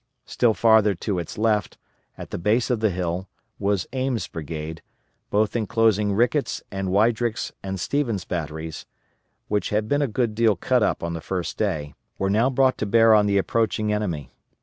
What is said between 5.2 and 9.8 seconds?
both enclosing Rickett's and Weidrick's and Stevens' batteries, which